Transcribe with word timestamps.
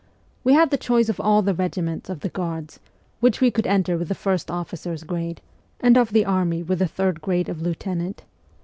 We 0.43 0.53
had 0.53 0.71
the 0.71 0.79
choice 0.81 1.09
of 1.09 1.19
all 1.21 1.43
the 1.43 1.53
regi 1.53 1.79
ments 1.79 2.09
of 2.09 2.21
the 2.21 2.29
Guards, 2.29 2.79
which 3.19 3.39
we 3.39 3.51
could 3.51 3.67
enter 3.67 3.99
with 3.99 4.07
the 4.07 4.15
first 4.15 4.49
officer's 4.49 5.03
grade, 5.03 5.41
and 5.79 5.95
of 5.95 6.11
the 6.11 6.25
Army 6.25 6.63
with 6.63 6.79
the 6.79 6.87
third 6.87 7.21
grade 7.21 7.49
of 7.49 7.61
lieutenant. 7.61 8.23